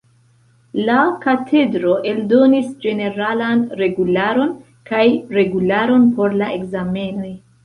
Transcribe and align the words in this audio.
La 0.85 0.95
Katedro 1.25 1.91
eldonis 2.11 2.71
ĝeneralan 2.85 3.61
regularon 3.83 4.57
kaj 4.93 5.03
regularon 5.41 6.09
por 6.19 6.39
la 6.43 6.51
ekzamenoj. 6.57 7.31